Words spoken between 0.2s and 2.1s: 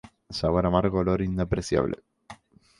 Sabor amargo, olor inapreciable.